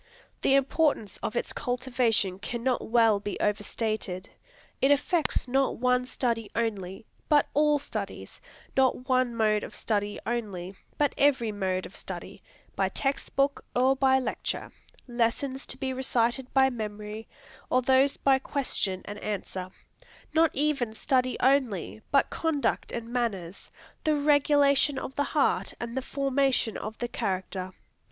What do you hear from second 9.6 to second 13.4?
of study only, but every mode of study, by text